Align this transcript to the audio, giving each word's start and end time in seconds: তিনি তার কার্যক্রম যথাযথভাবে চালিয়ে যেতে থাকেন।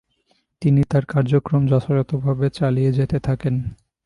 তিনি 0.61 0.81
তার 0.83 1.03
কার্যক্রম 1.05 1.61
যথাযথভাবে 1.67 2.47
চালিয়ে 2.49 2.91
যেতে 2.93 3.17
থাকেন। 3.19 3.55